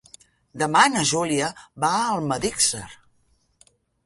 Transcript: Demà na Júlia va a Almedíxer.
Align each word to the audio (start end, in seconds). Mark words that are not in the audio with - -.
Demà 0.61 0.81
na 0.93 1.03
Júlia 1.09 1.49
va 1.85 1.93
a 1.99 2.09
Almedíxer. 2.15 2.85